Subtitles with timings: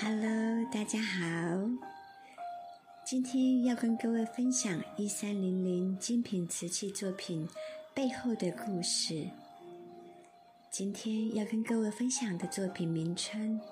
[0.00, 1.18] Hello，大家好。
[3.04, 7.48] 今天要跟各位分享一三零零精品瓷器作品
[7.94, 9.28] 背后的故事。
[10.70, 13.60] 今天要跟各位分享的作品名称《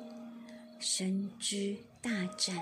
[0.80, 2.56] 深之大战》。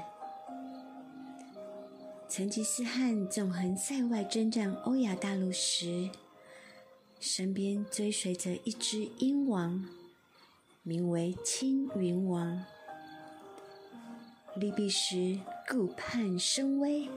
[2.28, 6.10] 成吉思汗纵横塞外征战欧亚大陆时，
[7.18, 9.82] 身边追随着一只鹰王，
[10.82, 12.62] 名为青云王。
[14.56, 17.08] 离避时顾盼生威，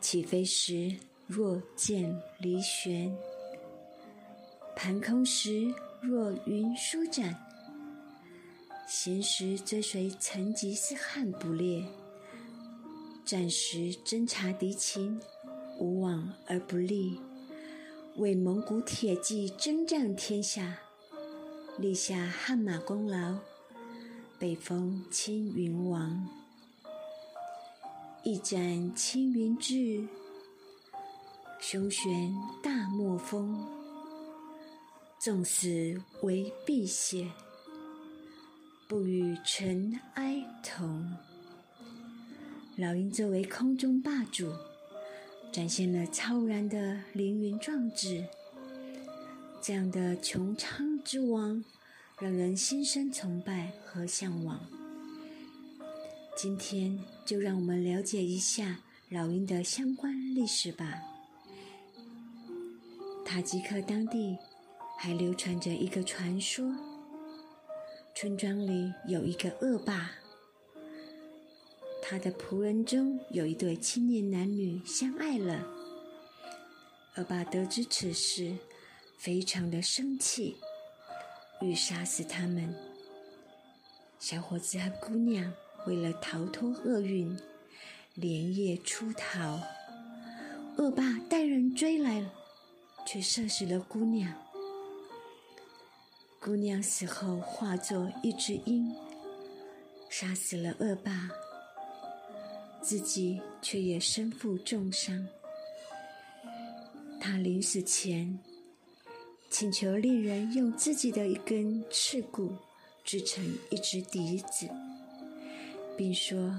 [0.00, 3.14] 起飞时若见离旋。
[4.74, 7.36] 盘空时若云舒展。
[8.88, 11.84] 闲时追随成吉思汗捕猎，
[13.24, 15.20] 战时侦察敌情，
[15.78, 17.20] 无往而不利，
[18.16, 20.78] 为蒙古铁骑征战天下，
[21.78, 23.38] 立下汗马功劳。
[24.40, 26.26] 北风青云王，
[28.24, 30.02] 一展青云志，
[31.60, 33.62] 雄悬大漠风。
[35.18, 35.68] 纵死
[36.22, 37.30] 为碧血，
[38.88, 41.14] 不与尘埃同。
[42.76, 44.50] 老鹰作为空中霸主，
[45.52, 48.24] 展现了超然的凌云壮志。
[49.60, 51.62] 这样的穹苍之王。
[52.20, 54.60] 让人心生崇拜和向往。
[56.36, 61.02] 今天就让我们了解一下老鹰的相关历史吧。
[63.24, 64.36] 塔吉克当地
[64.98, 66.70] 还流传着一个传说：
[68.14, 70.10] 村庄里有一个恶霸，
[72.02, 75.66] 他的仆人中有一对青年男女相爱了。
[77.16, 78.56] 恶霸得知此事，
[79.16, 80.56] 非常的生气。
[81.60, 82.74] 欲杀死他们。
[84.18, 85.52] 小伙子和姑娘
[85.86, 87.38] 为了逃脱厄运，
[88.14, 89.60] 连夜出逃。
[90.76, 92.32] 恶霸带人追来了，
[93.06, 94.32] 却射死了姑娘。
[96.38, 98.94] 姑娘死后化作一只鹰，
[100.08, 101.30] 杀死了恶霸，
[102.80, 105.28] 自己却也身负重伤。
[107.20, 108.38] 他临死前。
[109.50, 112.54] 请求猎人用自己的一根刺骨
[113.04, 114.68] 制成一支笛子，
[115.96, 116.54] 并说：“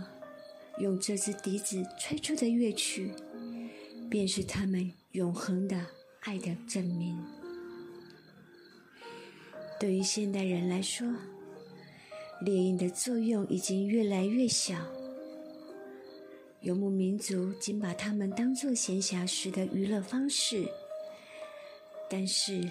[0.77, 3.11] 用这支笛子吹出的乐曲，
[4.09, 5.87] 便是他们永恒的
[6.19, 7.17] 爱的证明。”
[9.79, 11.07] 对于现代人来说，
[12.41, 14.75] 猎鹰的作用已经越来越小，
[16.59, 20.67] 游牧民族仅把它们当作闲暇时的娱乐方式。
[22.13, 22.69] 但是，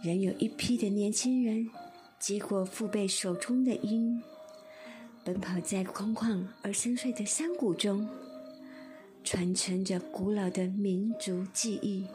[0.00, 1.68] 仍有一批的年轻人
[2.20, 4.22] 接过父辈手中的鹰，
[5.24, 8.08] 奔跑在空旷而深邃的山谷中，
[9.24, 12.06] 传承着古老的民族记忆。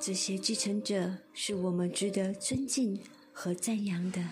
[0.00, 2.98] 这些继承者是我们值得尊敬
[3.34, 4.24] 和赞扬的。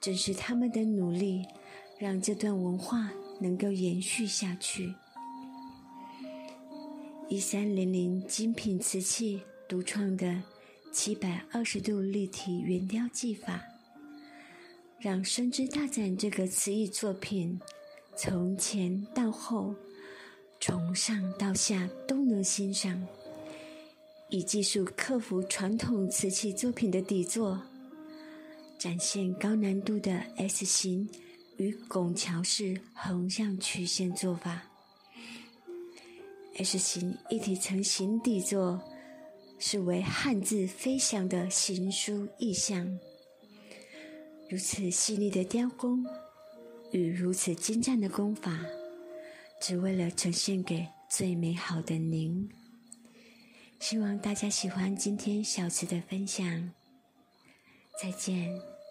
[0.00, 1.44] 正是他们的努力，
[1.98, 4.94] 让这段文化能够延续下去。
[7.32, 10.42] 一三零零精品瓷器独创的
[10.92, 13.58] 七百二十度立体圆雕技法，
[15.00, 17.58] 让《生之大展》这个瓷艺作品
[18.18, 19.74] 从前到后、
[20.60, 23.02] 从上到下都能欣赏。
[24.28, 27.58] 以技术克服传统瓷器作品的底座，
[28.78, 31.08] 展现高难度的 S 型
[31.56, 34.71] 与拱桥式横向曲线做法。
[36.62, 38.80] S 型一体成型底座，
[39.58, 42.98] 是为汉字飞翔的行书意象。
[44.48, 46.04] 如此细腻的雕工
[46.90, 48.60] 与如此精湛的功法，
[49.60, 52.48] 只为了呈现给最美好的您。
[53.80, 56.70] 希望大家喜欢今天小慈的分享。
[58.00, 58.81] 再见。